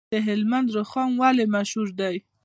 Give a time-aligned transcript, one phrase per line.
[0.11, 2.15] د هلمند رخام ولې مشهور دی؟